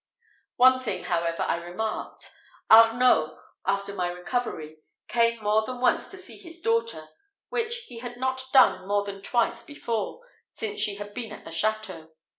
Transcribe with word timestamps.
One 0.55 0.79
thing, 0.79 1.03
however, 1.03 1.43
I 1.43 1.57
remarked 1.57 2.31
Arnault, 2.71 3.39
after 3.67 3.93
my 3.93 4.07
recovery, 4.07 4.77
came 5.07 5.43
more 5.43 5.63
than 5.63 5.79
once 5.79 6.09
to 6.09 6.17
see 6.17 6.37
his 6.37 6.59
daughter, 6.59 7.09
which 7.49 7.83
he 7.85 7.99
had 7.99 8.17
not 8.17 8.45
done 8.51 8.87
more 8.87 9.03
than 9.05 9.21
twice 9.21 9.61
before, 9.61 10.21
since 10.49 10.81
she 10.81 10.95
had 10.95 11.13
been 11.13 11.31
at 11.31 11.43
the 11.45 11.51
château. 11.51 12.13